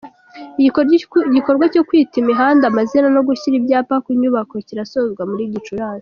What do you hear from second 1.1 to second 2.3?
Igikorwa cyo kwita